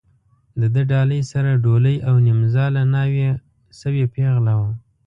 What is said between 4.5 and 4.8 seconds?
وه.